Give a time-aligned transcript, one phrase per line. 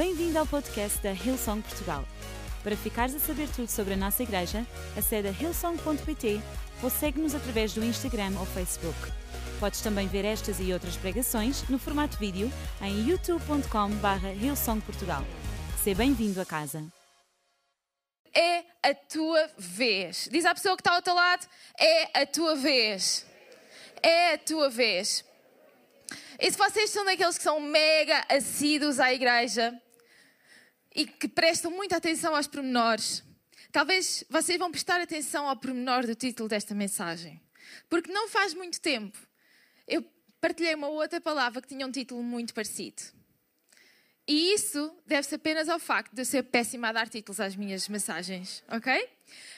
[0.00, 2.06] Bem-vindo ao podcast da Hillsong Portugal.
[2.62, 6.40] Para ficares a saber tudo sobre a nossa igreja, acede a hillsong.pt
[6.82, 8.96] ou segue-nos através do Instagram ou Facebook.
[9.60, 12.50] Podes também ver estas e outras pregações no formato vídeo
[12.80, 15.22] em youtube.com.br hillsongportugal.
[15.84, 16.82] Seja bem-vindo a casa.
[18.34, 20.30] É a tua vez.
[20.32, 21.46] Diz à pessoa que está ao teu lado:
[21.78, 23.26] é a tua vez.
[24.02, 25.26] É a tua vez.
[26.38, 29.78] E se vocês são daqueles que são mega assíduos à igreja
[30.94, 33.22] e que prestam muita atenção aos pormenores,
[33.70, 37.40] talvez vocês vão prestar atenção ao pormenor do título desta mensagem.
[37.88, 39.18] Porque não faz muito tempo
[39.90, 40.04] eu
[40.40, 43.02] partilhei uma outra palavra que tinha um título muito parecido.
[44.26, 47.88] E isso deve-se apenas ao facto de eu ser péssima a dar títulos às minhas
[47.88, 49.08] mensagens, ok?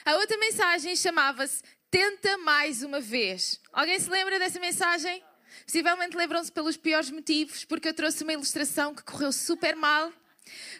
[0.03, 3.61] A outra mensagem chamava-se Tenta Mais Uma Vez.
[3.71, 5.23] Alguém se lembra dessa mensagem?
[5.63, 10.11] Possivelmente lembram-se pelos piores motivos, porque eu trouxe uma ilustração que correu super mal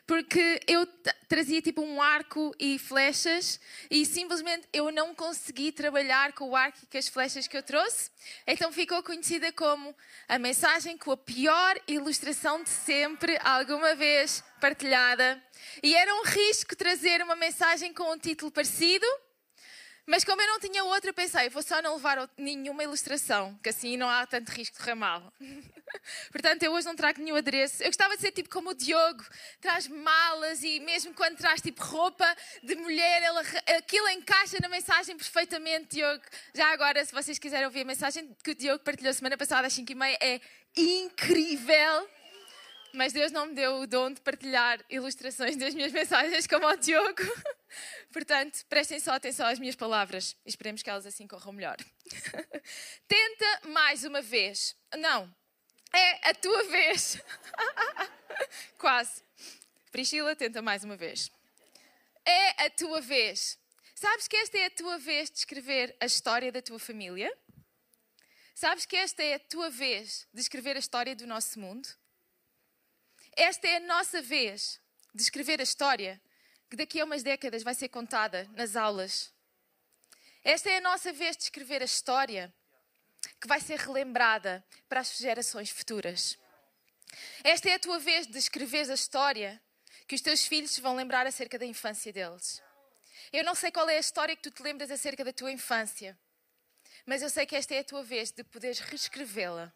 [0.05, 0.85] porque eu
[1.27, 6.79] trazia tipo um arco e flechas e simplesmente eu não consegui trabalhar com o arco
[6.83, 8.11] e com as flechas que eu trouxe.
[8.45, 9.95] Então ficou conhecida como
[10.27, 15.41] a mensagem com a pior ilustração de sempre, alguma vez partilhada.
[15.81, 19.05] E era um risco trazer uma mensagem com um título parecido.
[20.05, 23.95] Mas como eu não tinha outra, pensei, vou só não levar nenhuma ilustração, que assim
[23.95, 25.31] não há tanto risco de ramal.
[26.29, 27.81] Portanto, eu hoje não trago nenhum adereço.
[27.81, 29.23] Eu gostava de ser tipo como o Diogo,
[29.61, 33.23] traz malas e mesmo quando traz tipo roupa de mulher,
[33.77, 36.23] aquilo encaixa na mensagem perfeitamente, Diogo.
[36.53, 39.73] Já agora, se vocês quiserem ouvir a mensagem que o Diogo partilhou semana passada às
[39.73, 40.41] 5h30, é
[40.75, 42.09] incrível.
[42.93, 46.77] Mas Deus não me deu o dom de partilhar ilustrações das minhas mensagens como ao
[46.77, 47.23] Diogo.
[48.13, 51.75] Portanto, prestem só atenção às minhas palavras e esperemos que elas assim corram melhor.
[53.07, 54.75] Tenta mais uma vez.
[54.95, 55.33] Não,
[55.91, 57.17] é a tua vez.
[58.77, 59.23] Quase.
[59.91, 61.31] Priscila, tenta mais uma vez.
[62.25, 63.59] É a tua vez.
[63.93, 67.31] Sabes que esta é a tua vez de escrever a história da tua família?
[68.55, 71.87] Sabes que esta é a tua vez de escrever a história do nosso mundo?
[73.35, 74.79] Esta é a nossa vez
[75.13, 76.21] de escrever a história
[76.69, 79.33] que daqui a umas décadas vai ser contada nas aulas.
[80.43, 82.53] Esta é a nossa vez de escrever a história
[83.41, 86.37] que vai ser relembrada para as gerações futuras.
[87.43, 89.61] Esta é a tua vez de escrever a história
[90.07, 92.61] que os teus filhos vão lembrar acerca da infância deles.
[93.31, 96.17] Eu não sei qual é a história que tu te lembras acerca da tua infância,
[97.05, 99.73] mas eu sei que esta é a tua vez de poderes reescrevê-la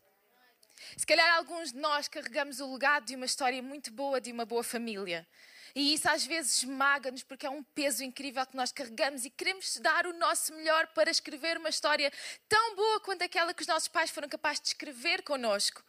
[0.96, 4.46] se calhar alguns de nós carregamos o legado de uma história muito boa de uma
[4.46, 5.28] boa família.
[5.76, 9.78] E isso às vezes esmaga-nos porque é um peso incrível que nós carregamos e queremos
[9.78, 12.12] dar o nosso melhor para escrever uma história
[12.50, 15.84] tão boa quanto aquela que os nossos pais foram capazes de escrever connosco.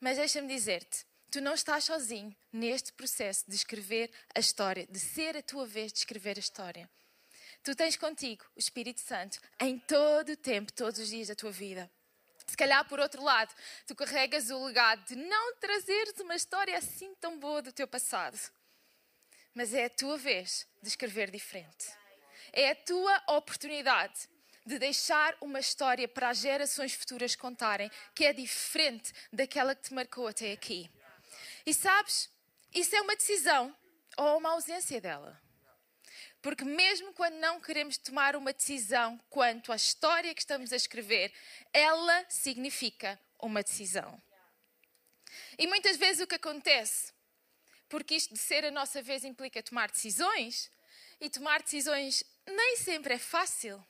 [0.00, 5.36] Mas deixa-me dizer-te, tu não estás sozinho neste processo de escrever a história, de ser
[5.36, 6.88] a tua vez de escrever a história.
[7.62, 11.50] Tu tens contigo o Espírito Santo em todo o tempo, todos os dias da tua
[11.50, 11.90] vida.
[12.46, 13.54] Se calhar, por outro lado,
[13.86, 18.38] tu carregas o legado de não trazeres uma história assim tão boa do teu passado.
[19.54, 21.86] Mas é a tua vez de escrever diferente.
[22.52, 24.28] É a tua oportunidade
[24.66, 29.94] de deixar uma história para as gerações futuras contarem que é diferente daquela que te
[29.94, 30.90] marcou até aqui.
[31.66, 32.30] E sabes,
[32.72, 33.74] isso é uma decisão
[34.16, 35.40] ou uma ausência dela.
[36.44, 41.32] Porque mesmo quando não queremos tomar uma decisão quanto à história que estamos a escrever,
[41.72, 44.22] ela significa uma decisão.
[45.58, 47.14] E muitas vezes o que acontece,
[47.88, 50.70] porque isto de ser a nossa vez implica tomar decisões,
[51.18, 53.82] e tomar decisões nem sempre é fácil.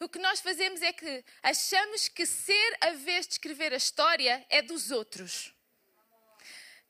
[0.00, 4.46] O que nós fazemos é que achamos que ser a vez de escrever a história
[4.48, 5.52] é dos outros.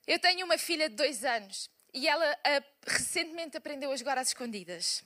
[0.07, 4.29] Eu tenho uma filha de dois anos e ela uh, recentemente aprendeu a jogar às
[4.29, 5.03] escondidas.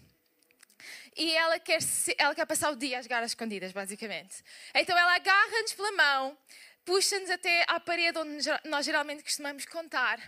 [1.16, 1.78] E ela quer,
[2.18, 4.42] ela quer passar o dia a jogar às escondidas, basicamente.
[4.74, 6.36] Então ela agarra-nos pela mão,
[6.84, 10.18] puxa-nos até à parede onde nós geralmente costumamos contar.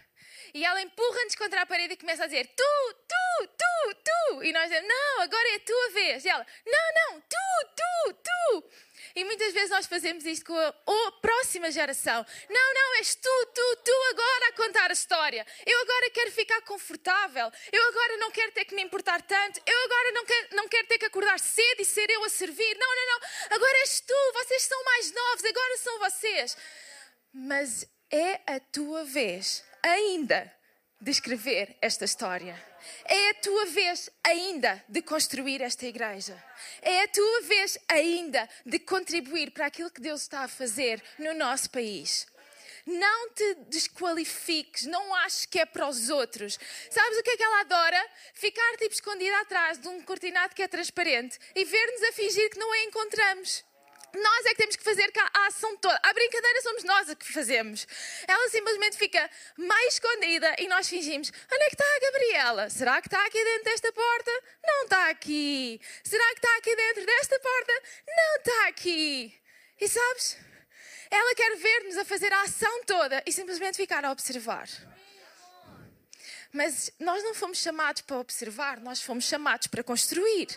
[0.55, 4.45] E ela empurra-nos contra a parede e começa a dizer: Tu, tu, tu, tu.
[4.45, 6.25] E nós dizemos: Não, agora é a tua vez.
[6.25, 7.83] E ela: Não, não, tu, tu.
[9.15, 12.25] E muitas vezes nós fazemos isto com a próxima geração.
[12.49, 15.47] Não, não, és tu, tu, tu agora a contar a história.
[15.67, 17.51] Eu agora quero ficar confortável.
[17.73, 19.61] Eu agora não quero ter que me importar tanto.
[19.67, 22.77] Eu agora não quero, não quero ter que acordar cedo e ser eu a servir.
[22.79, 23.21] Não, não, não.
[23.57, 24.33] Agora és tu.
[24.35, 25.45] Vocês são mais novos.
[25.45, 26.57] Agora são vocês.
[27.33, 30.62] Mas é a tua vez ainda
[31.03, 32.55] de escrever esta história.
[33.05, 36.43] É a tua vez ainda de construir esta igreja.
[36.81, 41.35] É a tua vez ainda de contribuir para aquilo que Deus está a fazer no
[41.35, 42.27] nosso país.
[42.87, 46.59] Não te desqualifiques, não aches que é para os outros.
[46.91, 48.11] Sabes o que é que ela adora?
[48.35, 52.59] Ficar tipo escondida atrás de um cortinado que é transparente e ver-nos a fingir que
[52.59, 53.65] não a encontramos.
[54.15, 55.99] Nós é que temos que fazer a ação toda.
[56.03, 57.87] A brincadeira somos nós a que fazemos.
[58.29, 62.71] Ela simplesmente fica mais escondida e nós fingimos: onde é que está a Gabriela?
[62.71, 64.31] Será que está aqui dentro desta porta?
[64.65, 65.81] Não está aqui.
[66.05, 67.73] Será que está aqui dentro desta porta?
[68.07, 69.35] Não está aqui.
[69.81, 70.37] E sabes?
[71.11, 74.69] Ela quer ver-nos a fazer a ação toda e simplesmente ficar a observar.
[76.53, 80.49] Mas nós não fomos chamados para observar, nós fomos chamados para construir.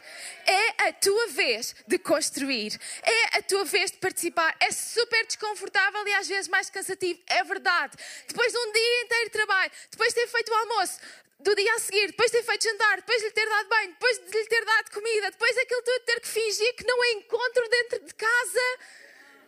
[0.46, 2.78] É a tua vez de construir.
[3.02, 4.54] É a tua vez de participar.
[4.60, 7.22] É super desconfortável e às vezes mais cansativo.
[7.28, 7.96] É verdade.
[8.28, 11.00] Depois de um dia inteiro de trabalho, depois de ter feito o almoço,
[11.40, 13.90] do dia a seguir, depois de ter feito jantar, depois de lhe ter dado banho,
[13.90, 17.12] depois de lhe ter dado comida, depois daquilo tudo ter que fingir que não a
[17.12, 18.80] encontro dentro de casa,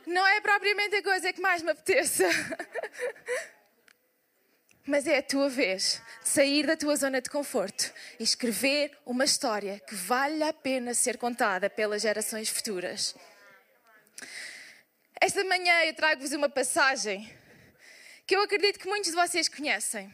[0.06, 2.24] não é propriamente a coisa que mais me apeteça.
[4.88, 9.26] Mas é a tua vez de sair da tua zona de conforto e escrever uma
[9.26, 13.14] história que vale a pena ser contada pelas gerações futuras.
[15.20, 17.30] Esta manhã eu trago-vos uma passagem
[18.26, 20.10] que eu acredito que muitos de vocês conhecem.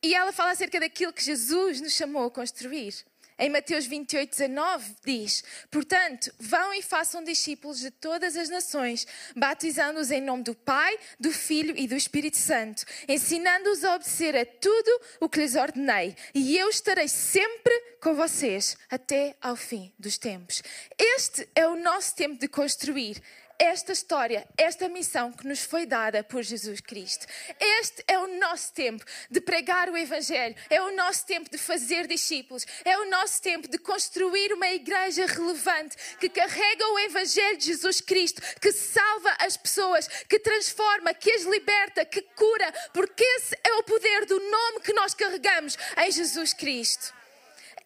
[0.00, 2.94] E ela fala acerca daquilo que Jesus nos chamou a construir.
[3.42, 9.04] Em Mateus 28, 19 diz: Portanto, vão e façam discípulos de todas as nações,
[9.34, 14.46] batizando-os em nome do Pai, do Filho e do Espírito Santo, ensinando-os a obedecer a
[14.46, 20.16] tudo o que lhes ordenei, e eu estarei sempre com vocês até ao fim dos
[20.16, 20.62] tempos.
[20.96, 23.20] Este é o nosso tempo de construir
[23.62, 27.24] esta história, esta missão que nos foi dada por Jesus Cristo.
[27.60, 32.08] Este é o nosso tempo de pregar o Evangelho, é o nosso tempo de fazer
[32.08, 37.66] discípulos, é o nosso tempo de construir uma igreja relevante que carrega o Evangelho de
[37.66, 43.56] Jesus Cristo, que salva as pessoas, que transforma, que as liberta, que cura, porque esse
[43.62, 47.14] é o poder do nome que nós carregamos em Jesus Cristo.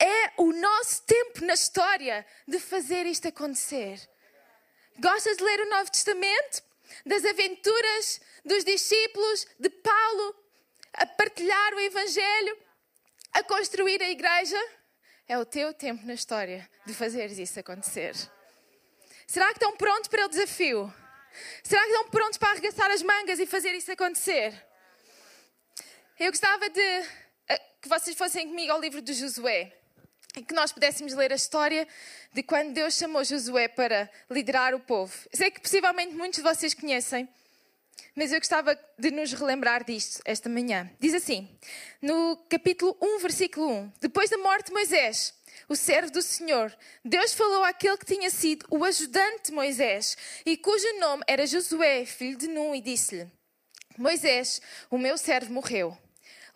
[0.01, 4.16] É o nosso tempo na história de fazer isto acontecer.
[4.99, 6.63] Gostas de ler o Novo Testamento?
[7.05, 10.35] Das aventuras dos discípulos de Paulo
[10.95, 12.59] a partilhar o Evangelho,
[13.33, 14.59] a construir a igreja?
[15.29, 18.15] É o teu tempo na história de fazeres isso acontecer.
[19.27, 20.93] Será que estão prontos para o desafio?
[21.63, 24.55] Será que estão prontos para arregaçar as mangas e fazer isso acontecer?
[26.19, 26.81] Eu gostava de
[27.49, 29.77] eh, que vocês fossem comigo ao livro de Josué
[30.37, 31.89] e que nós pudéssemos ler a história
[32.33, 35.13] de quando Deus chamou Josué para liderar o povo.
[35.33, 37.27] Sei que possivelmente muitos de vocês conhecem,
[38.15, 40.91] mas eu gostava de nos relembrar disto esta manhã.
[41.01, 41.49] Diz assim,
[42.03, 45.33] no capítulo 1, versículo 1: Depois da morte de Moisés,
[45.69, 50.57] o servo do Senhor, Deus falou àquele que tinha sido o ajudante de Moisés e
[50.59, 53.27] cujo nome era Josué, filho de Nun, e disse-lhe:
[53.97, 54.61] Moisés,
[54.91, 55.97] o meu servo morreu.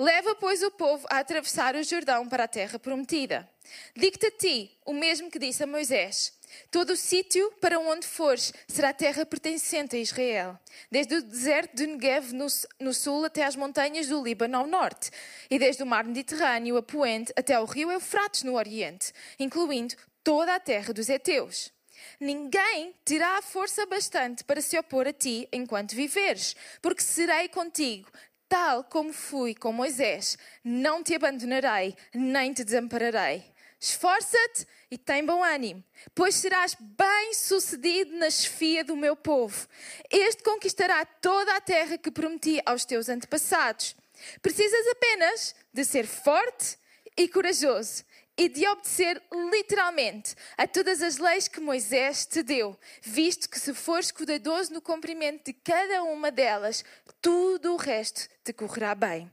[0.00, 3.46] Leva, pois, o povo a atravessar o Jordão para a terra prometida.
[3.94, 6.32] Digo-te a ti o mesmo que disse a Moisés:
[6.70, 10.58] Todo o sítio para onde fores será terra pertencente a Israel,
[10.90, 12.46] desde o deserto de Negev no,
[12.80, 15.10] no, sul até às montanhas do Líbano ao norte,
[15.50, 19.94] e desde o mar Mediterrâneo a poente até ao rio Eufrates no oriente, incluindo
[20.24, 21.70] toda a terra dos heteus.
[22.18, 28.10] Ninguém terá força bastante para se opor a ti enquanto viveres, porque serei contigo,
[28.50, 30.36] tal como fui com Moisés.
[30.62, 33.44] Não te abandonarei, nem te desampararei.
[33.78, 35.82] Esforça-te e tem bom ânimo,
[36.14, 39.66] pois serás bem-sucedido na chefia do meu povo.
[40.10, 43.96] Este conquistará toda a terra que prometi aos teus antepassados.
[44.42, 46.76] Precisas apenas de ser forte
[47.16, 48.04] e corajoso
[48.40, 53.74] e de obedecer literalmente a todas as leis que Moisés te deu, visto que se
[53.74, 56.82] fores cuidadoso no cumprimento de cada uma delas,
[57.20, 59.30] tudo o resto te correrá bem.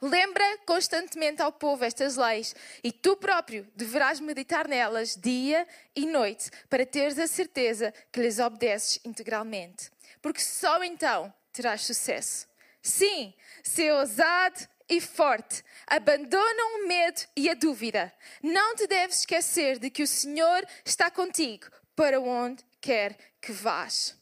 [0.00, 6.48] Lembra constantemente ao povo estas leis e tu próprio deverás meditar nelas dia e noite
[6.70, 12.46] para teres a certeza que lhes obedeces integralmente, porque só então terás sucesso.
[12.80, 15.64] Sim, ser ousado e forte.
[15.86, 18.12] Abandona o medo e a dúvida.
[18.42, 24.14] Não te deves esquecer de que o Senhor está contigo para onde quer que vás.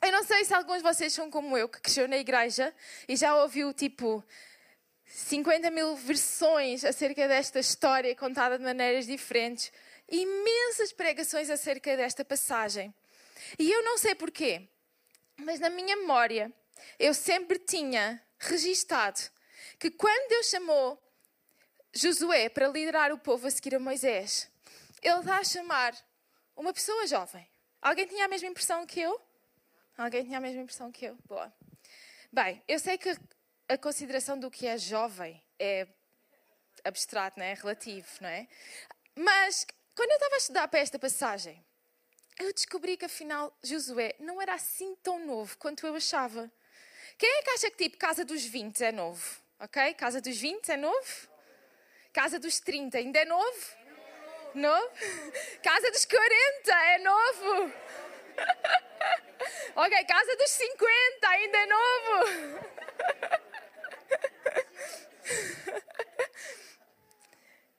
[0.00, 2.74] Eu não sei se alguns de vocês são como eu, que cresceu na igreja
[3.06, 4.24] e já ouviu tipo
[5.04, 9.70] 50 mil versões acerca desta história contada de maneiras diferentes,
[10.08, 12.94] imensas pregações acerca desta passagem.
[13.58, 14.66] E eu não sei porquê,
[15.36, 16.50] mas na minha memória
[16.98, 19.35] eu sempre tinha registado
[19.78, 21.02] que quando Deus chamou
[21.92, 24.50] Josué para liderar o povo a seguir a Moisés,
[25.02, 25.94] ele dá a chamar
[26.56, 27.48] uma pessoa jovem.
[27.80, 29.20] Alguém tinha a mesma impressão que eu?
[29.96, 31.16] Alguém tinha a mesma impressão que eu?
[31.26, 31.52] Boa.
[32.32, 33.16] Bem, eu sei que
[33.68, 35.86] a consideração do que é jovem é
[36.84, 37.54] abstrato, não é?
[37.54, 38.46] relativo, não é?
[39.14, 41.64] Mas quando eu estava a estudar para esta passagem,
[42.38, 46.50] eu descobri que afinal Josué não era assim tão novo quanto eu achava.
[47.16, 49.40] Quem é que acha que tipo casa dos 20 é novo?
[49.58, 49.94] Ok?
[49.94, 51.28] Casa dos 20 é novo?
[52.12, 53.76] Casa dos 30 ainda é novo?
[54.54, 54.90] Novo?
[55.62, 57.72] Casa dos 40 é novo?
[59.76, 62.60] ok, casa dos 50 ainda é novo?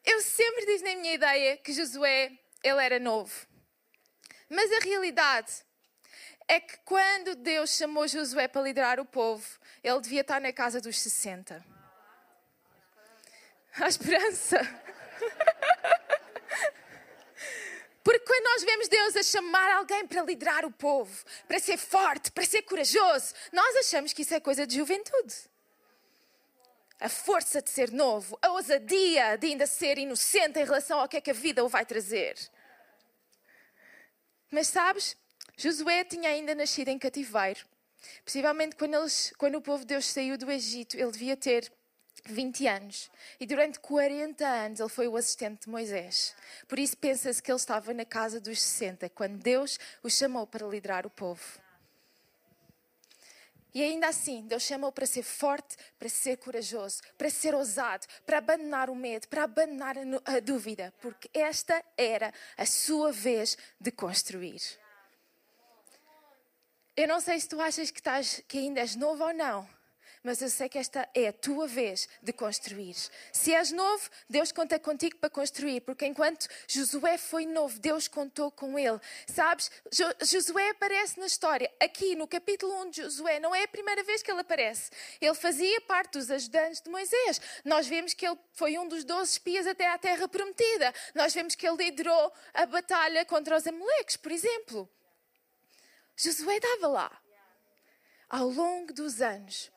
[0.03, 2.31] Eu sempre disse na minha ideia que Josué,
[2.63, 3.45] ele era novo.
[4.49, 5.63] Mas a realidade
[6.47, 9.45] é que quando Deus chamou Josué para liderar o povo,
[9.87, 11.63] ele devia estar na casa dos 60.
[13.79, 14.59] A esperança.
[18.03, 22.31] Porque quando nós vemos Deus a chamar alguém para liderar o povo, para ser forte,
[22.31, 25.35] para ser corajoso, nós achamos que isso é coisa de juventude.
[26.99, 31.17] A força de ser novo, a ousadia de ainda ser inocente em relação ao que
[31.17, 32.37] é que a vida o vai trazer.
[34.49, 35.15] Mas sabes,
[35.57, 37.65] Josué tinha ainda nascido em cativeiro.
[38.23, 41.71] Possivelmente quando, eles, quando o povo de Deus saiu do Egito, ele devia ter
[42.25, 43.09] 20 anos.
[43.39, 46.35] E durante 40 anos ele foi o assistente de Moisés.
[46.67, 50.67] Por isso pensa-se que ele estava na casa dos 60, quando Deus o chamou para
[50.67, 51.43] liderar o povo.
[53.73, 58.39] E ainda assim, Deus chamou para ser forte, para ser corajoso, para ser ousado, para
[58.39, 59.95] abandonar o medo, para abandonar
[60.25, 64.61] a dúvida, porque esta era a sua vez de construir.
[66.97, 69.69] Eu não sei se tu achas que, estás, que ainda és novo ou não,
[70.23, 72.95] mas eu sei que esta é a tua vez de construir.
[73.31, 78.49] Se és novo, Deus conta contigo para construir, porque enquanto Josué foi novo, Deus contou
[78.49, 78.99] com ele.
[79.27, 79.69] Sabes,
[80.23, 84.23] Josué aparece na história, aqui no capítulo 1 de Josué, não é a primeira vez
[84.23, 84.89] que ele aparece.
[85.21, 87.39] Ele fazia parte dos ajudantes de Moisés.
[87.63, 90.91] Nós vemos que ele foi um dos 12 espias até à terra prometida.
[91.13, 94.89] Nós vemos que ele liderou a batalha contra os Amaleques, por exemplo.
[96.19, 97.21] Josué estava lá.
[98.27, 99.71] Ao longo dos anos,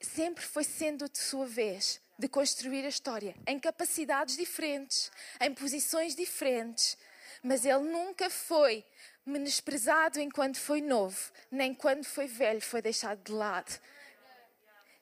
[0.00, 6.14] sempre foi sendo de sua vez de construir a história em capacidades diferentes, em posições
[6.14, 6.96] diferentes,
[7.42, 8.84] mas ele nunca foi
[9.26, 13.80] menosprezado enquanto foi novo, nem quando foi velho foi deixado de lado.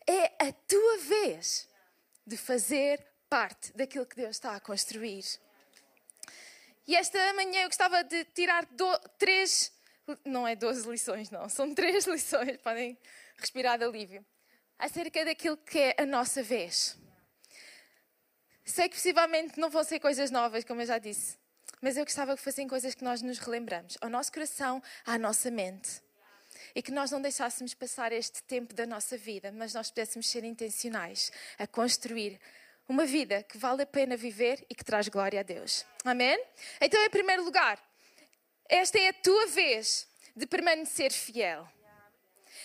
[0.06, 1.68] É a tua vez
[2.26, 5.24] de fazer parte daquilo que Deus está a construir.
[6.86, 9.72] E esta manhã eu gostava de tirar do, três,
[10.24, 12.98] não é 12 lições, não, são três lições, podem
[13.36, 14.24] respirar de alívio
[14.78, 16.96] acerca daquilo que é a nossa vez.
[18.64, 21.38] Sei que possivelmente não vão ser coisas novas, como eu já disse,
[21.80, 25.50] mas eu gostava que fossem coisas que nós nos relembramos, ao nosso coração, à nossa
[25.50, 26.02] mente.
[26.74, 30.44] E que nós não deixássemos passar este tempo da nossa vida, mas nós pudéssemos ser
[30.44, 32.40] intencionais a construir
[32.88, 35.84] uma vida que vale a pena viver e que traz glória a Deus.
[36.04, 36.42] Amém?
[36.80, 37.78] Então, em primeiro lugar,
[38.68, 41.68] esta é a tua vez de permanecer fiel.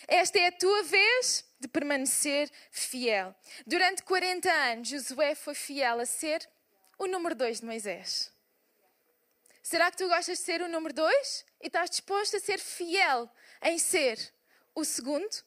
[0.08, 3.36] Esta é a tua vez de permanecer fiel.
[3.68, 6.50] Durante 40 anos, Josué foi fiel a ser
[6.98, 8.32] o número 2 de Moisés.
[9.62, 13.30] Será que tu gostas de ser o número 2 e estás disposto a ser fiel
[13.62, 14.34] em ser
[14.74, 15.44] o segundo?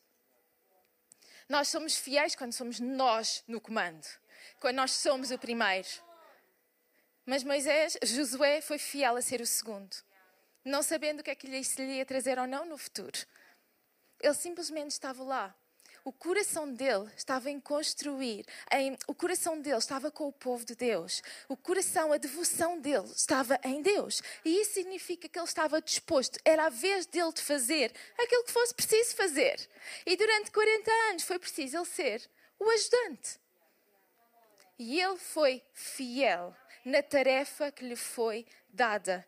[1.49, 4.07] Nós somos fiéis quando somos nós no comando,
[4.61, 5.89] quando nós somos o primeiro.
[7.27, 9.97] Mas Moisés, Josué foi fiel a ser o segundo,
[10.65, 11.63] não sabendo o que é que lhe
[11.97, 13.19] ia trazer ou não no futuro.
[14.21, 15.55] Ele simplesmente estava lá.
[16.05, 20.75] O coração dele estava em construir, em, o coração dele estava com o povo de
[20.75, 21.23] Deus.
[21.49, 24.21] O coração, a devoção dele estava em Deus.
[24.45, 28.51] E isso significa que ele estava disposto, era a vez dele de fazer aquilo que
[28.51, 29.69] fosse preciso fazer.
[30.05, 33.41] E durante 40 anos foi preciso ele ser o ajudante.
[34.81, 39.25] E ele foi fiel na tarefa que lhe foi dada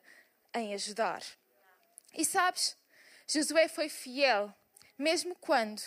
[0.54, 1.23] em ajudar.
[2.16, 2.76] E sabes,
[3.26, 4.54] Josué foi fiel
[4.96, 5.82] mesmo quando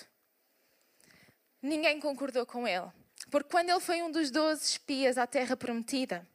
[1.62, 2.92] ninguém concordou com ele.
[3.32, 6.28] Porque quando ele foi um dos doze espias à Terra Prometida,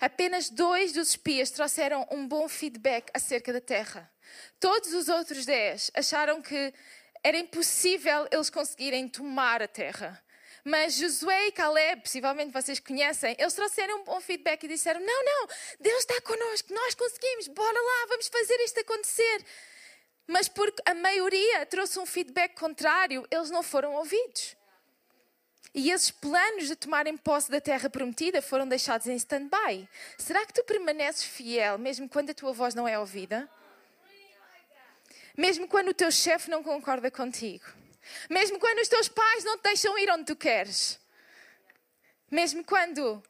[0.00, 4.10] apenas dois dos espias trouxeram um bom feedback acerca da Terra.
[4.58, 6.72] Todos os outros dez acharam que
[7.22, 10.22] era impossível eles conseguirem tomar a Terra.
[10.64, 15.24] Mas Josué e Caleb, possivelmente vocês conhecem, eles trouxeram um bom feedback e disseram: Não,
[15.24, 15.48] não,
[15.78, 19.44] Deus está connosco, nós conseguimos, bora lá, vamos fazer isto acontecer.
[20.26, 24.56] Mas porque a maioria trouxe um feedback contrário, eles não foram ouvidos.
[25.74, 29.88] E esses planos de tomarem posse da terra prometida foram deixados em stand-by.
[30.18, 33.48] Será que tu permaneces fiel mesmo quando a tua voz não é ouvida?
[35.36, 37.64] Mesmo quando o teu chefe não concorda contigo.
[38.28, 40.98] Mesmo quando os teus pais não te deixam ir onde tu queres.
[42.30, 43.22] Mesmo quando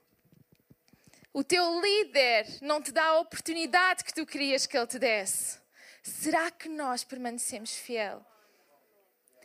[1.33, 5.59] o teu líder não te dá a oportunidade que tu querias que ele te desse.
[6.03, 8.25] Será que nós permanecemos fiel?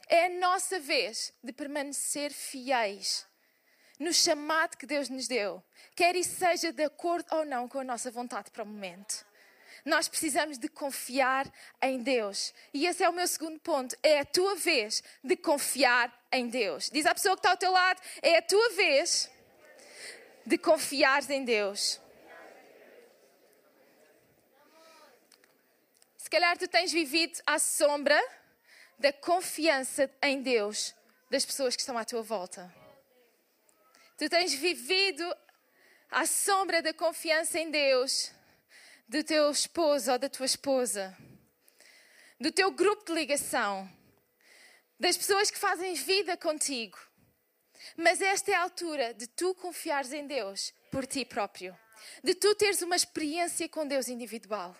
[0.08, 3.25] É a nossa vez de permanecer fiéis
[4.00, 5.63] no chamado que Deus nos deu,
[5.96, 9.25] quer isso seja de acordo ou não com a nossa vontade para o momento.
[9.86, 11.48] Nós precisamos de confiar
[11.80, 12.56] em Deus.
[12.74, 13.96] E esse é o meu segundo ponto.
[14.01, 16.89] É a tua vez de confiar em Deus.
[16.92, 19.30] Diz à pessoa que está ao teu lado: é a tua vez
[20.44, 22.01] de confiar em Deus.
[26.18, 28.20] Se calhar tu tens vivido à sombra
[28.98, 30.96] da confiança em Deus
[31.30, 32.74] das pessoas que estão à tua volta.
[34.18, 35.24] Tu tens vivido
[36.10, 38.32] à sombra da confiança em Deus
[39.08, 41.16] do teu esposo ou da tua esposa,
[42.40, 43.90] do teu grupo de ligação,
[45.00, 46.98] das pessoas que fazem vida contigo.
[47.96, 51.78] Mas esta é a altura de tu confiares em Deus por ti próprio,
[52.24, 54.76] de tu teres uma experiência com Deus individual,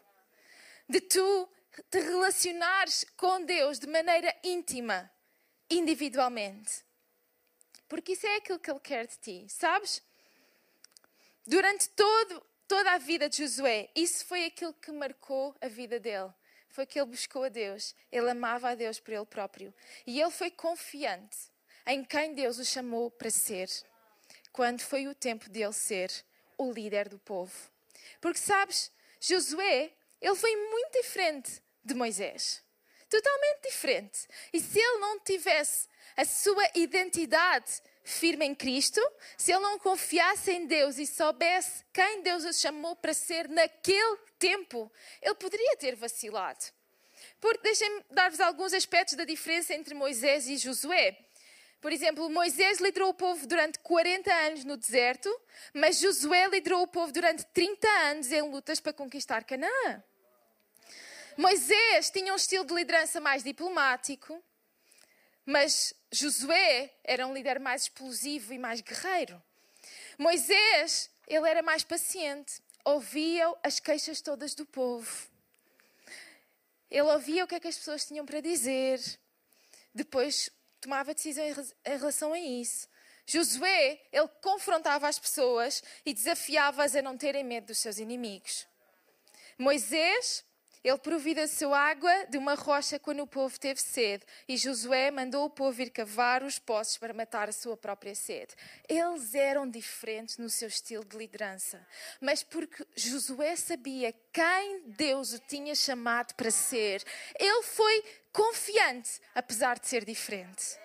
[0.90, 1.50] de tu
[1.92, 5.12] te relacionares com Deus de maneira íntima,
[5.70, 6.84] individualmente.
[7.88, 10.02] Porque isso é aquilo que Ele quer de ti, sabes?
[11.46, 16.34] Durante todo, toda a vida de Josué, isso foi aquilo que marcou a vida dele.
[16.70, 19.74] Foi que ele buscou a Deus, ele amava a Deus por ele próprio.
[20.06, 21.38] E ele foi confiante
[21.88, 23.70] em quem Deus o chamou para ser,
[24.52, 26.12] quando foi o tempo de ele ser
[26.58, 27.54] o líder do povo.
[28.20, 32.64] Porque sabes, Josué, ele foi muito diferente de Moisés.
[33.10, 34.28] Totalmente diferente.
[34.52, 39.02] E se ele não tivesse a sua identidade firme em Cristo,
[39.36, 44.18] se ele não confiasse em Deus e soubesse quem Deus o chamou para ser naquele
[44.38, 46.64] tempo, ele poderia ter vacilado.
[47.42, 51.18] Porque deixem-me dar-vos alguns aspectos da diferença entre Moisés e Josué.
[51.82, 55.30] Por exemplo, Moisés liderou o povo durante 40 anos no deserto,
[55.74, 60.04] mas Josué liderou o povo durante 30 anos em lutas para conquistar Canaã.
[61.38, 64.42] Moisés tinha um estilo de liderança mais diplomático,
[65.46, 69.42] mas Josué era um líder mais explosivo e mais guerreiro.
[70.18, 75.28] Moisés, ele era mais paciente, ouvia as queixas todas do povo.
[76.90, 79.02] Ele ouvia o que é que as pessoas tinham para dizer.
[79.94, 82.88] Depois tomava decisões em relação a isso.
[83.26, 88.68] Josué, ele confrontava as pessoas e desafiava-as a não terem medo dos seus inimigos.
[89.58, 90.44] Moisés,
[90.86, 95.50] ele providenciou água de uma rocha quando o povo teve sede, e Josué mandou o
[95.50, 98.54] povo ir cavar os poços para matar a sua própria sede.
[98.88, 101.84] Eles eram diferentes no seu estilo de liderança,
[102.22, 107.04] mas porque Josué sabia quem Deus o tinha chamado para ser,
[107.40, 110.78] ele foi confiante, apesar de ser diferente.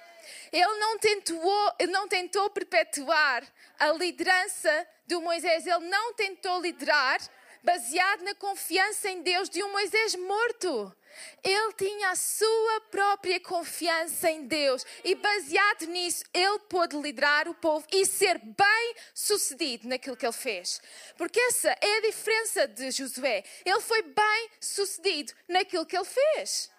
[0.50, 3.44] Ele não tentou, ele não tentou perpetuar
[3.78, 7.20] a liderança do Moisés, ele não tentou liderar
[7.62, 10.94] baseado na confiança em Deus de um Moisés morto.
[11.42, 17.54] Ele tinha a sua própria confiança em Deus e, baseado nisso, ele pôde liderar o
[17.54, 20.80] povo e ser bem sucedido naquilo que ele fez.
[21.16, 23.44] Porque essa é a diferença de Josué.
[23.64, 26.70] Ele foi bem sucedido naquilo que ele fez.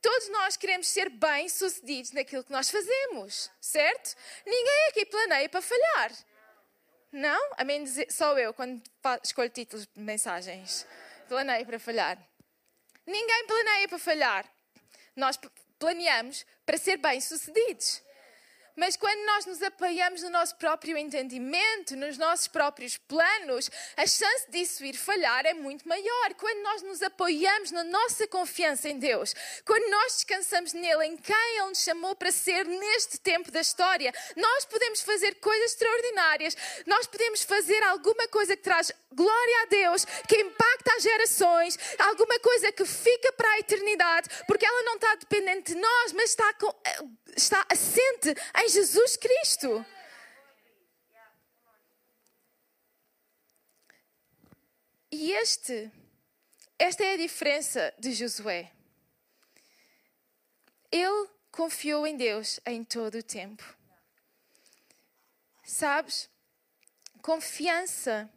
[0.00, 4.16] Todos nós queremos ser bem sucedidos naquilo que nós fazemos, certo?
[4.44, 6.12] Ninguém aqui planeia para falhar.
[7.12, 7.50] Não?
[7.58, 8.82] A menos só eu, quando
[9.22, 10.86] escolho títulos de mensagens.
[11.28, 12.18] Planeio para falhar.
[13.06, 14.46] Ninguém planeia para falhar.
[15.14, 15.38] Nós
[15.78, 18.02] planeamos para ser bem-sucedidos.
[18.76, 24.50] Mas quando nós nos apoiamos no nosso próprio entendimento, nos nossos próprios planos, a chance
[24.50, 26.34] disso ir falhar é muito maior.
[26.34, 31.58] Quando nós nos apoiamos na nossa confiança em Deus, quando nós descansamos nele, em quem
[31.58, 36.56] Ele nos chamou para ser neste tempo da história, nós podemos fazer coisas extraordinárias,
[36.86, 42.38] nós podemos fazer alguma coisa que traz glória a Deus, que impacta as gerações, alguma
[42.38, 46.52] coisa que fica para a eternidade, porque ela não está dependente de nós, mas está,
[46.54, 46.74] com,
[47.36, 49.84] está assente em Jesus Cristo.
[55.10, 55.90] E este,
[56.78, 58.72] esta é a diferença de Josué.
[60.90, 63.64] Ele confiou em Deus em todo o tempo.
[65.64, 66.30] Sabes?
[67.20, 68.30] Confiança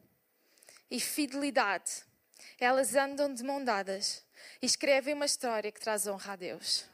[0.90, 2.04] e fidelidade,
[2.60, 4.26] elas andam de mão dadas
[4.62, 6.86] e escrevem uma história que traz honra a Deus.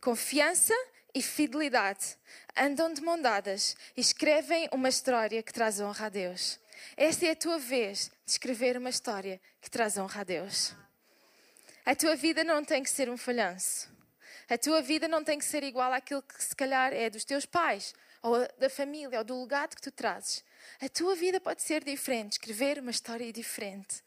[0.00, 0.74] Confiança
[1.16, 2.14] e fidelidade
[2.54, 6.60] andam de mão dadas e escrevem uma história que traz honra a Deus.
[6.94, 10.74] Esta é a tua vez de escrever uma história que traz honra a Deus.
[11.86, 13.90] A tua vida não tem que ser um falhanço.
[14.46, 17.46] A tua vida não tem que ser igual àquilo que se calhar é dos teus
[17.46, 20.44] pais, ou da família, ou do legado que tu trazes.
[20.82, 24.04] A tua vida pode ser diferente, escrever uma história diferente.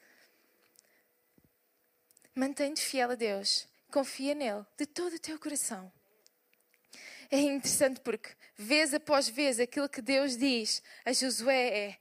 [2.36, 5.92] Mantém-te fiel a Deus, confia nele de todo o teu coração.
[7.32, 11.98] É interessante porque, vez após vez, aquilo que Deus diz a Josué é: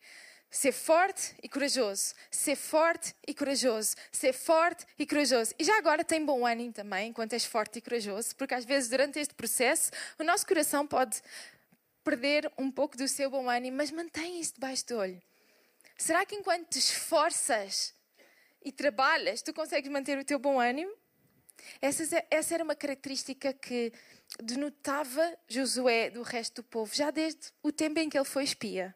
[0.50, 5.54] ser forte e corajoso, ser forte e corajoso, ser forte e corajoso.
[5.58, 8.88] E já agora tem bom ânimo também, enquanto és forte e corajoso, porque às vezes
[8.88, 11.20] durante este processo o nosso coração pode
[12.02, 15.22] perder um pouco do seu bom ânimo, mas mantém isso debaixo do olho.
[15.98, 17.92] Será que enquanto te esforças
[18.64, 20.92] e trabalhas, tu consegues manter o teu bom ânimo?
[21.80, 23.92] Essa, era uma característica que
[24.42, 28.94] denotava Josué do resto do povo, já desde o tempo em que ele foi espia.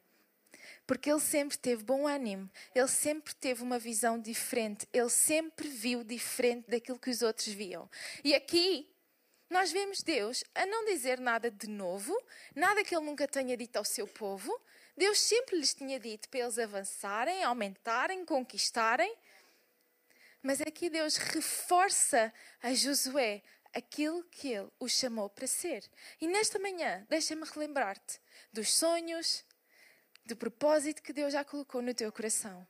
[0.86, 6.02] Porque ele sempre teve bom ânimo, ele sempre teve uma visão diferente, ele sempre viu
[6.02, 7.88] diferente daquilo que os outros viam.
[8.24, 8.92] E aqui
[9.48, 12.16] nós vemos Deus a não dizer nada de novo,
[12.54, 14.50] nada que ele nunca tenha dito ao seu povo.
[14.96, 19.14] Deus sempre lhes tinha dito para eles avançarem, aumentarem, conquistarem.
[20.42, 25.88] Mas aqui Deus reforça a Josué aquilo que ele o chamou para ser.
[26.20, 28.20] E nesta manhã, deixa-me relembrar-te
[28.52, 29.44] dos sonhos,
[30.24, 32.66] do propósito que Deus já colocou no teu coração.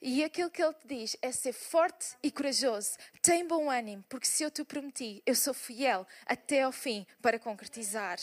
[0.00, 2.96] E aquilo que Ele te diz é ser forte e corajoso.
[3.22, 7.38] Tem bom ânimo, porque se eu te prometi, eu sou fiel até ao fim para
[7.38, 8.18] concretizar.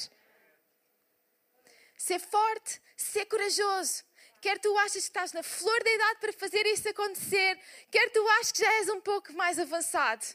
[1.98, 4.04] Ser forte, ser corajoso.
[4.44, 7.58] Quer tu achas que estás na flor da idade para fazer isso acontecer,
[7.90, 10.26] quer tu achas que já és um pouco mais avançado.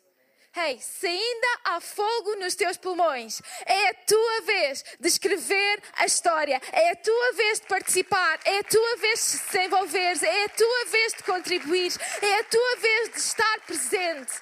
[0.57, 6.07] Hey, se ainda há fogo nos teus pulmões, é a tua vez de escrever a
[6.07, 10.45] história, é a tua vez de participar, é a tua vez de se envolver, é
[10.45, 11.93] a tua vez de contribuir,
[12.23, 14.33] é a tua vez de estar presente.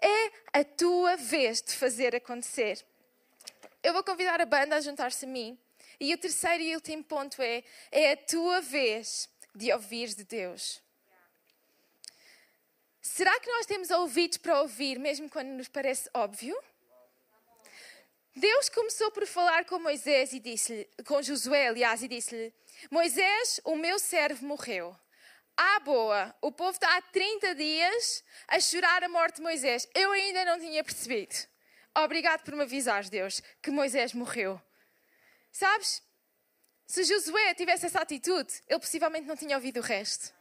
[0.00, 2.84] É a tua vez de fazer acontecer.
[3.84, 5.56] Eu vou convidar a banda a juntar-se a mim.
[6.00, 10.80] E o terceiro e último ponto é: é a tua vez de ouvir de Deus.
[13.00, 16.56] Será que nós temos ouvidos para ouvir, mesmo quando nos parece óbvio?
[18.34, 22.54] Deus começou por falar com Moisés e disse com Josué, aliás, e disse-lhe:
[22.90, 24.96] Moisés, o meu servo morreu.
[25.54, 29.86] Ah, boa, o povo está há 30 dias a chorar a morte de Moisés.
[29.94, 31.34] Eu ainda não tinha percebido.
[31.94, 34.60] Obrigado por me avisar, Deus, que Moisés morreu.
[35.52, 36.02] Sabes?
[36.86, 40.34] Se Josué tivesse essa atitude, ele possivelmente não tinha ouvido o resto.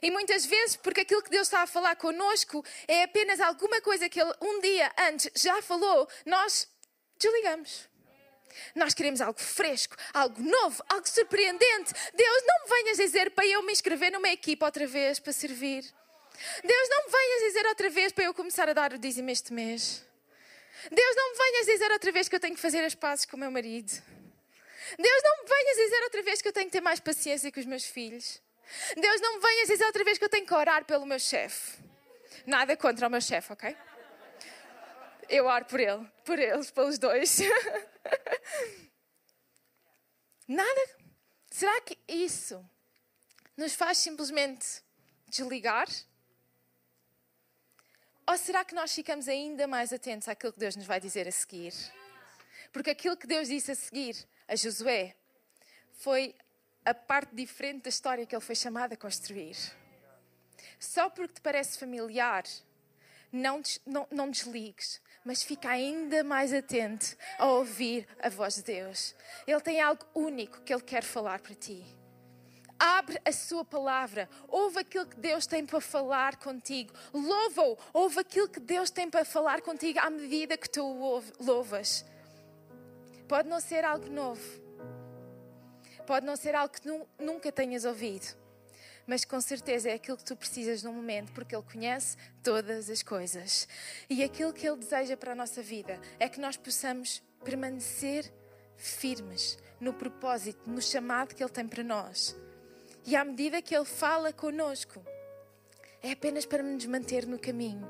[0.00, 4.08] E muitas vezes, porque aquilo que Deus está a falar conosco é apenas alguma coisa
[4.08, 6.68] que Ele um dia antes já falou, nós
[7.18, 7.88] desligamos.
[8.74, 11.92] Nós queremos algo fresco, algo novo, algo surpreendente.
[12.14, 15.82] Deus, não me venhas dizer para eu me inscrever numa equipa outra vez para servir.
[16.64, 19.52] Deus, não me venhas dizer outra vez para eu começar a dar o dízimo este
[19.52, 20.04] mês.
[20.90, 23.36] Deus, não me venhas dizer outra vez que eu tenho que fazer as pazes com
[23.36, 23.92] o meu marido.
[24.98, 27.60] Deus, não me venhas dizer outra vez que eu tenho que ter mais paciência com
[27.60, 28.40] os meus filhos.
[28.96, 31.82] Deus, não me venhas dizer outra vez que eu tenho que orar pelo meu chefe.
[32.46, 33.76] Nada contra o meu chefe, ok?
[35.28, 37.38] Eu oro por ele, por eles, pelos dois.
[40.48, 41.02] Nada.
[41.50, 42.64] Será que isso
[43.56, 44.82] nos faz simplesmente
[45.28, 45.88] desligar?
[48.26, 51.32] Ou será que nós ficamos ainda mais atentos àquilo que Deus nos vai dizer a
[51.32, 51.72] seguir?
[52.72, 54.16] Porque aquilo que Deus disse a seguir
[54.52, 55.16] a Josué
[55.94, 56.34] foi
[56.84, 59.56] a parte diferente da história que ele foi chamado a construir.
[60.78, 62.44] Só porque te parece familiar,
[63.32, 69.14] não, não, não desligues, mas fica ainda mais atento a ouvir a voz de Deus.
[69.46, 71.82] Ele tem algo único que ele quer falar para ti.
[72.78, 78.50] Abre a sua palavra, ouve aquilo que Deus tem para falar contigo, louva-o, ouve aquilo
[78.50, 82.04] que Deus tem para falar contigo à medida que tu o louvas.
[83.28, 84.62] Pode não ser algo novo,
[86.06, 88.26] Pode não ser algo que nu nunca tenhas ouvido,
[89.06, 93.02] mas com certeza é aquilo que tu precisas no momento, porque Ele conhece todas as
[93.02, 93.68] coisas.
[94.10, 98.32] E aquilo que Ele deseja para a nossa vida é que nós possamos permanecer
[98.76, 102.36] firmes no propósito, no chamado que Ele tem para nós.
[103.06, 105.04] E à medida que Ele fala conosco,
[106.02, 107.88] é apenas para nos manter no caminho.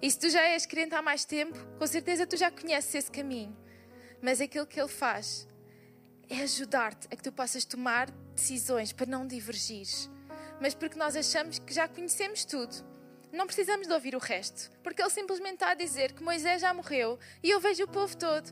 [0.00, 3.10] E se tu já és crente há mais tempo, com certeza tu já conheces esse
[3.10, 3.56] caminho.
[4.20, 5.46] Mas aquilo que Ele faz
[6.28, 9.86] é ajudar-te a que tu possas tomar decisões para não divergir.
[10.60, 12.74] Mas porque nós achamos que já conhecemos tudo,
[13.32, 16.72] não precisamos de ouvir o resto, porque ele simplesmente está a dizer que Moisés já
[16.72, 18.50] morreu e eu vejo o povo todo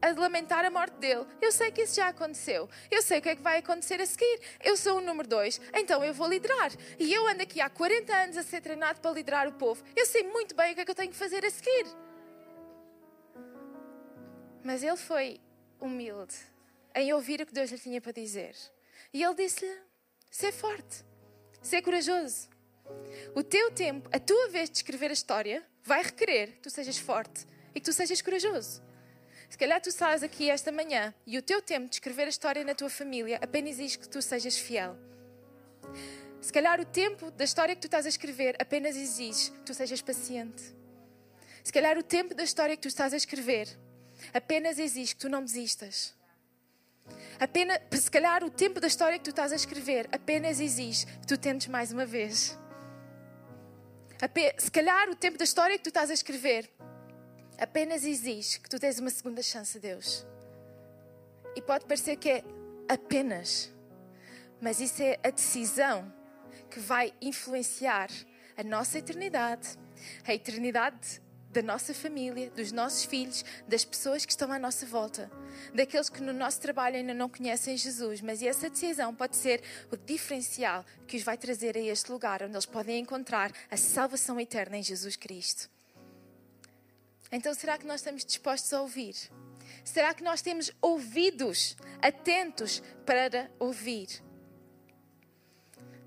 [0.00, 1.24] a lamentar a morte dele.
[1.40, 2.68] Eu sei que isso já aconteceu.
[2.90, 4.40] Eu sei o que é que vai acontecer a seguir.
[4.60, 6.72] Eu sou o número dois, então eu vou liderar.
[6.98, 9.82] E eu ando aqui há 40 anos a ser treinado para liderar o povo.
[9.94, 11.86] Eu sei muito bem o que é que eu tenho que fazer a seguir.
[14.64, 15.40] Mas ele foi
[15.80, 16.34] humilde
[16.94, 18.54] em ouvir o que Deus lhe tinha para dizer.
[19.12, 19.76] E ele disse-lhe:
[20.30, 21.04] Ser forte,
[21.60, 22.48] ser corajoso.
[23.34, 26.98] O teu tempo, a tua vez de escrever a história, vai requerer que tu sejas
[26.98, 28.82] forte e que tu sejas corajoso.
[29.48, 32.64] Se calhar tu estás aqui esta manhã e o teu tempo de escrever a história
[32.64, 34.96] na tua família apenas exige que tu sejas fiel.
[36.40, 39.74] Se calhar o tempo da história que tu estás a escrever apenas exige que tu
[39.74, 40.62] sejas paciente.
[41.62, 43.68] Se calhar o tempo da história que tu estás a escrever
[44.32, 46.14] apenas exige que tu não desistas.
[47.38, 51.26] Apenas, se calhar o tempo da história que tu estás a escrever apenas exige que
[51.26, 52.56] tu tentes mais uma vez.
[54.58, 56.70] Se calhar o tempo da história que tu estás a escrever
[57.58, 60.24] apenas exige que tu tens uma segunda chance a Deus.
[61.54, 62.44] E pode parecer que é
[62.88, 63.70] apenas,
[64.60, 66.12] mas isso é a decisão
[66.70, 68.08] que vai influenciar
[68.56, 69.78] a nossa eternidade,
[70.24, 71.20] a eternidade
[71.52, 75.30] da nossa família, dos nossos filhos, das pessoas que estão à nossa volta,
[75.74, 79.96] daqueles que no nosso trabalho ainda não conhecem Jesus, mas essa decisão pode ser o
[79.96, 84.78] diferencial que os vai trazer a este lugar onde eles podem encontrar a salvação eterna
[84.78, 85.70] em Jesus Cristo.
[87.30, 89.14] Então, será que nós estamos dispostos a ouvir?
[89.84, 94.08] Será que nós temos ouvidos atentos para ouvir?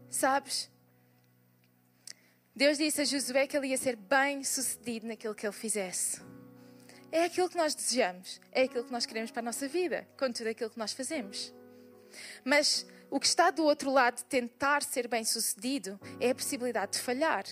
[0.10, 0.70] Sabes?
[2.56, 6.22] Deus disse a Josué que ele ia ser bem sucedido naquilo que ele fizesse.
[7.12, 10.32] É aquilo que nós desejamos, é aquilo que nós queremos para a nossa vida, com
[10.32, 11.54] tudo aquilo que nós fazemos.
[12.46, 16.94] Mas o que está do outro lado de tentar ser bem sucedido é a possibilidade
[16.94, 17.44] de falhar.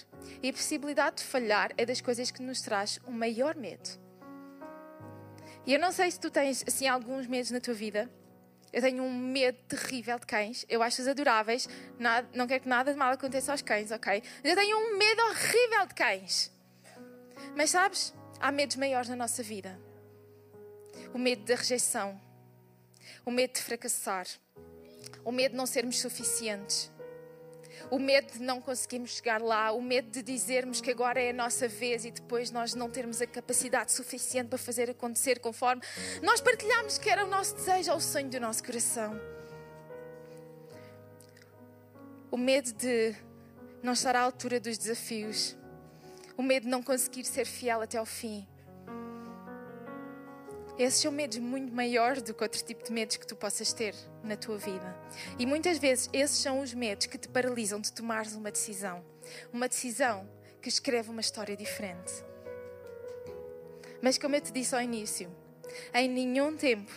[0.42, 3.89] E a possibilidade de falhar é das coisas que nos traz o maior medo.
[5.66, 8.10] E eu não sei se tu tens assim alguns medos na tua vida,
[8.74, 10.66] eu tenho um medo terrível de cães.
[10.68, 11.70] Eu acho-os adoráveis.
[12.00, 14.24] Nada, não quero que nada de mal aconteça aos cães, ok?
[14.44, 16.52] Mas eu tenho um medo horrível de cães.
[17.56, 19.80] Mas sabes, há medos maiores na nossa vida.
[21.14, 22.20] O medo da rejeição.
[23.24, 24.26] O medo de fracassar.
[25.24, 26.92] O medo de não sermos suficientes
[27.90, 31.34] o medo de não conseguirmos chegar lá, o medo de dizermos que agora é a
[31.34, 35.82] nossa vez e depois nós não termos a capacidade suficiente para fazer acontecer conforme
[36.22, 39.20] nós partilhamos que era o nosso desejo ou o sonho do nosso coração.
[42.32, 43.16] O medo de
[43.82, 45.56] não estar à altura dos desafios,
[46.38, 48.48] o medo de não conseguir ser fiel até ao fim.
[50.78, 53.94] Esses são medos muito maiores do que outro tipo de medos que tu possas ter
[54.24, 54.98] na tua vida.
[55.38, 59.04] E muitas vezes esses são os medos que te paralisam de tomares uma decisão.
[59.52, 60.28] Uma decisão
[60.62, 62.12] que escreve uma história diferente.
[64.02, 65.34] Mas como eu te disse ao início,
[65.94, 66.92] em nenhum tempo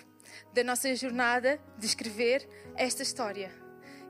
[0.55, 3.53] da nossa jornada de escrever esta história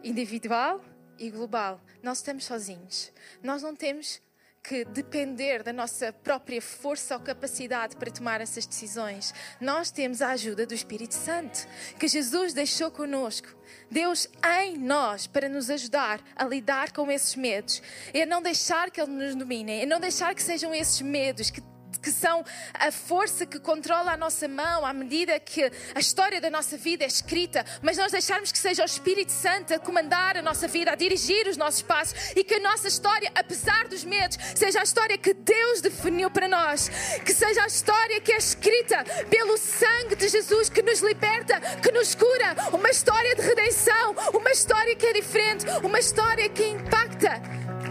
[0.02, 0.82] individual
[1.18, 3.12] e global, nós estamos sozinhos.
[3.42, 4.22] Nós não temos
[4.66, 9.32] que depender da nossa própria força ou capacidade para tomar essas decisões.
[9.60, 13.48] Nós temos a ajuda do Espírito Santo, que Jesus deixou conosco.
[13.88, 14.28] Deus
[14.60, 17.80] em nós para nos ajudar a lidar com esses medos.
[18.12, 21.48] E a não deixar que Ele nos domine, a não deixar que sejam esses medos
[21.48, 21.62] que
[21.96, 26.50] que são a força que controla a nossa mão à medida que a história da
[26.50, 30.42] nossa vida é escrita, mas nós deixarmos que seja o Espírito Santo a comandar a
[30.42, 34.38] nossa vida, a dirigir os nossos passos e que a nossa história, apesar dos medos,
[34.54, 36.88] seja a história que Deus definiu para nós,
[37.24, 41.90] que seja a história que é escrita pelo sangue de Jesus que nos liberta, que
[41.92, 47.40] nos cura, uma história de redenção, uma história que é diferente, uma história que impacta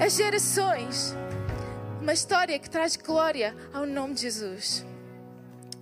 [0.03, 1.15] as gerações
[2.05, 4.85] uma história que traz glória ao nome de Jesus.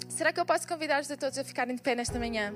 [0.08, 2.56] Será que eu posso convidar-vos a todos a ficarem de pé nesta manhã?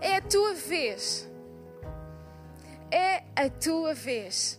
[0.00, 1.28] É a tua vez.
[2.90, 4.58] É a tua vez.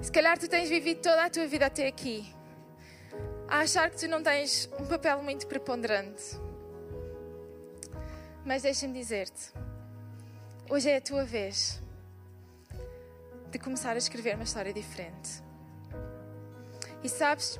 [0.00, 2.34] Se calhar tu tens vivido toda a tua vida até aqui
[3.46, 6.40] a achar que tu não tens um papel muito preponderante.
[8.46, 9.67] Mas deixa-me dizer-te
[10.70, 11.80] Hoje é a tua vez
[13.50, 15.42] de começar a escrever uma história diferente.
[17.02, 17.58] E sabes,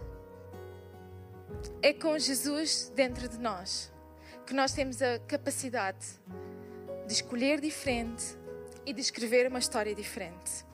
[1.81, 3.91] é com Jesus dentro de nós
[4.45, 6.07] que nós temos a capacidade
[7.07, 8.37] de escolher diferente
[8.85, 10.67] e de escrever uma história diferente.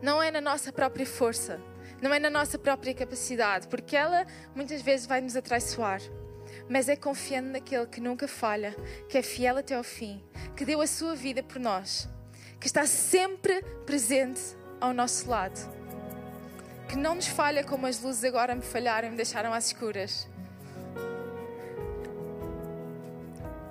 [0.00, 1.60] Não é na nossa própria força,
[2.00, 6.00] não é na nossa própria capacidade, porque ela muitas vezes vai nos atraiçoar
[6.72, 8.74] mas é confiando naquele que nunca falha,
[9.06, 10.24] que é fiel até ao fim,
[10.56, 12.08] que deu a sua vida por nós,
[12.58, 14.40] que está sempre presente
[14.80, 15.60] ao nosso lado,
[16.88, 20.26] que não nos falha como as luzes agora me falharam e me deixaram às escuras.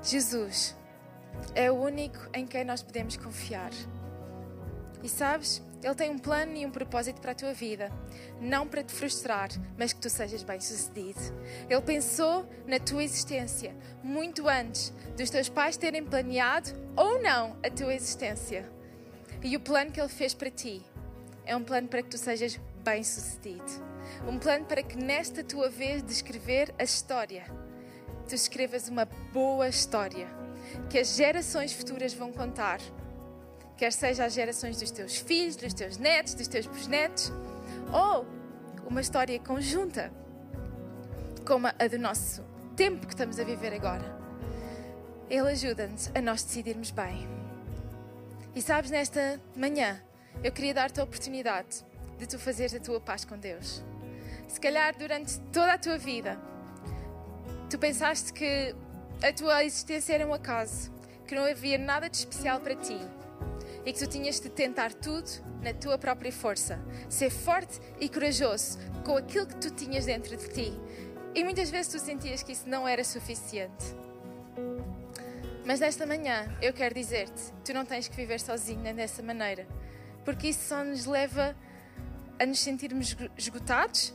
[0.04, 0.78] Jesus
[1.56, 3.72] é o único em quem nós podemos confiar.
[5.02, 7.92] E sabes, Ele tem um plano e um propósito para a tua vida.
[8.40, 11.20] Não para te frustrar, mas que tu sejas bem-sucedido.
[11.70, 17.70] Ele pensou na tua existência muito antes dos teus pais terem planeado ou não a
[17.70, 18.70] tua existência.
[19.44, 20.84] E o plano que Ele fez para ti
[21.46, 23.92] é um plano para que tu sejas bem-sucedido.
[24.28, 27.46] Um plano para que nesta tua vez de escrever a história,
[28.28, 30.28] tu escrevas uma boa história
[30.90, 32.80] que as gerações futuras vão contar.
[33.82, 37.34] Quer seja as gerações dos teus filhos, dos teus netos, dos teus bisnetos,
[37.92, 38.28] ou
[38.86, 40.14] uma história conjunta,
[41.48, 42.44] como a do nosso
[42.76, 44.06] tempo que estamos a viver agora.
[45.28, 47.28] Ele ajuda-nos a nós decidirmos bem.
[48.54, 50.00] E sabes, nesta manhã,
[50.44, 51.84] eu queria dar-te a oportunidade
[52.20, 53.84] de tu fazeres a tua paz com Deus.
[54.48, 56.40] Se calhar durante toda a tua vida,
[57.68, 58.76] tu pensaste que
[59.24, 60.92] a tua existência era um acaso,
[61.26, 63.00] que não havia nada de especial para ti
[63.86, 65.30] e que tu tinhas de tentar tudo
[65.62, 70.50] na tua própria força, ser forte e corajoso com aquilo que tu tinhas dentro de
[70.50, 70.74] ti.
[71.34, 73.96] E muitas vezes tu sentias que isso não era suficiente.
[75.66, 79.68] Mas nesta manhã eu quero dizer-te: tu não tens que viver sozinha dessa maneira,
[80.26, 81.56] porque isso só nos leva
[82.40, 84.14] a nos sentirmos esgotados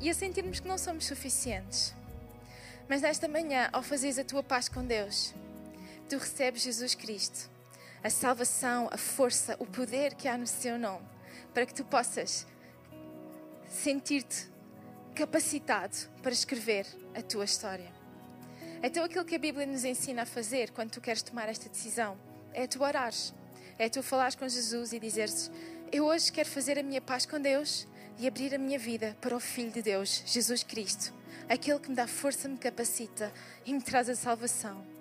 [0.00, 1.94] e a sentirmos que não somos suficientes.
[2.88, 5.32] Mas nesta manhã, ao fazeres a tua paz com Deus,
[6.08, 7.48] tu recebes Jesus Cristo,
[8.02, 11.06] a salvação, a força, o poder que há no seu nome,
[11.54, 12.46] para que tu possas
[13.68, 14.50] sentir-te
[15.14, 17.92] capacitado para escrever a tua história.
[18.82, 22.18] Então, aquilo que a Bíblia nos ensina a fazer quando tu queres tomar esta decisão
[22.52, 23.32] é tu orares,
[23.78, 25.50] é tu falares com Jesus e dizeres:
[25.92, 27.86] Eu hoje quero fazer a minha paz com Deus
[28.18, 31.14] e abrir a minha vida para o Filho de Deus, Jesus Cristo,
[31.48, 33.32] aquele que me dá força, me capacita
[33.64, 34.91] e me traz a salvação.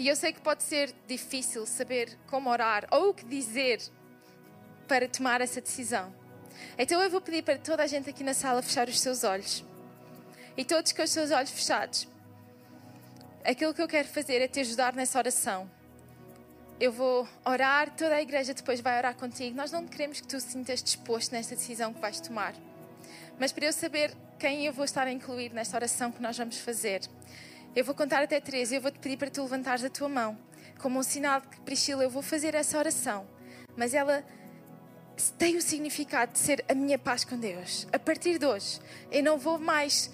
[0.00, 3.82] E eu sei que pode ser difícil saber como orar ou o que dizer
[4.88, 6.10] para tomar essa decisão.
[6.78, 9.62] Então eu vou pedir para toda a gente aqui na sala fechar os seus olhos.
[10.56, 12.08] E todos com os seus olhos fechados,
[13.44, 15.70] aquilo que eu quero fazer é te ajudar nessa oração.
[16.80, 19.54] Eu vou orar, toda a igreja depois vai orar contigo.
[19.54, 22.54] Nós não queremos que tu sintas disposto nesta decisão que vais tomar.
[23.38, 26.56] Mas para eu saber quem eu vou estar a incluir nesta oração que nós vamos
[26.56, 27.02] fazer,
[27.74, 30.08] eu vou contar até três e eu vou te pedir para tu levantares a tua
[30.08, 30.36] mão,
[30.78, 33.26] como um sinal de que, Priscila, eu vou fazer essa oração.
[33.76, 34.24] Mas ela
[35.38, 37.86] tem o significado de ser a minha paz com Deus.
[37.92, 38.80] A partir de hoje,
[39.12, 40.10] eu não vou mais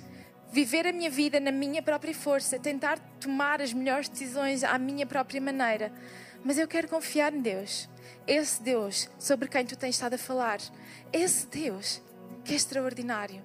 [0.52, 5.06] viver a minha vida na minha própria força, tentar tomar as melhores decisões à minha
[5.06, 5.92] própria maneira.
[6.44, 7.88] Mas eu quero confiar em Deus.
[8.26, 10.60] Esse Deus sobre quem tu tens estado a falar.
[11.12, 12.02] Esse Deus
[12.44, 13.42] que é extraordinário.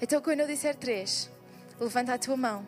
[0.00, 1.30] Então, quando eu disser três,
[1.80, 2.66] levanta a tua mão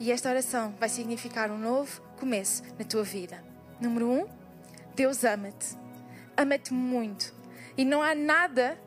[0.00, 3.42] e esta oração vai significar um novo começo na tua vida.
[3.80, 4.28] Número um,
[4.94, 5.76] Deus ama-te.
[6.36, 7.34] Ama-te muito.
[7.76, 8.78] E não há nada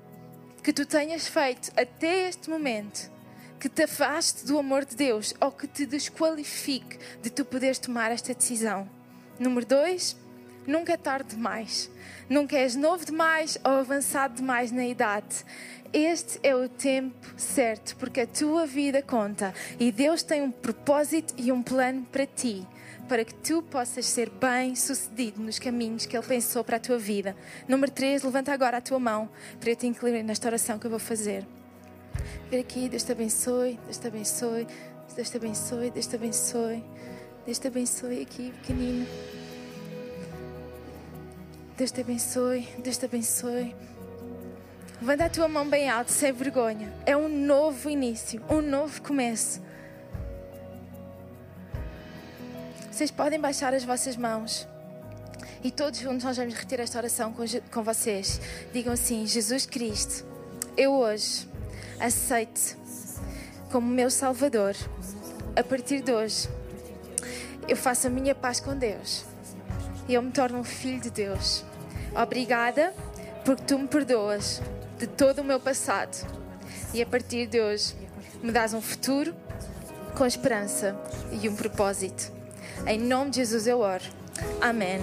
[0.63, 3.11] que tu tenhas feito até este momento
[3.59, 8.11] que te afaste do amor de Deus ou que te desqualifique de tu poderes tomar
[8.11, 8.89] esta decisão.
[9.39, 10.17] Número dois,
[10.65, 11.89] nunca é tarde demais.
[12.29, 15.45] Nunca és novo demais ou avançado demais na idade.
[15.93, 21.33] Este é o tempo certo, porque a tua vida conta e Deus tem um propósito
[21.37, 22.65] e um plano para ti,
[23.09, 26.97] para que tu possas ser bem sucedido nos caminhos que Ele pensou para a tua
[26.97, 27.35] vida.
[27.67, 30.91] Número 3, levanta agora a tua mão para eu te incluir nesta oração que eu
[30.91, 31.45] vou fazer.
[32.49, 34.67] Vem aqui, Deus te abençoe, Deus te abençoe,
[35.13, 36.83] Deus te abençoe, Deus te abençoe,
[37.45, 39.40] Deus te abençoe aqui, pequenino.
[41.77, 43.75] Deus te abençoe, Deus te abençoe.
[45.01, 46.93] Levanta a tua mão bem alta, sem vergonha.
[47.05, 49.61] É um novo início, um novo começo.
[52.91, 54.67] Vocês podem baixar as vossas mãos.
[55.63, 58.39] E todos juntos nós vamos retirar esta oração com, com vocês.
[58.73, 60.25] Digam assim: Jesus Cristo,
[60.77, 61.47] eu hoje
[61.99, 62.77] aceito
[63.71, 64.75] como meu Salvador.
[65.55, 66.47] A partir de hoje,
[67.67, 69.25] eu faço a minha paz com Deus
[70.07, 71.65] e eu me torno um filho de Deus.
[72.15, 72.93] Obrigada
[73.45, 74.61] porque tu me perdoas
[74.97, 76.15] de todo o meu passado
[76.93, 77.95] e a partir de hoje
[78.43, 79.33] me dás um futuro
[80.15, 80.95] com esperança
[81.31, 82.31] e um propósito.
[82.85, 84.03] Em nome de Jesus eu oro.
[84.59, 84.99] Amém.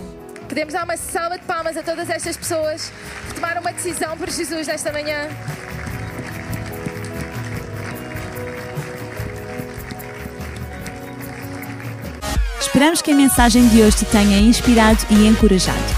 [0.48, 2.90] Podemos dar uma salva de palmas a todas estas pessoas
[3.28, 5.28] que tomaram uma decisão por Jesus nesta manhã.
[12.60, 15.97] Esperamos que a mensagem de hoje te tenha inspirado e encorajado.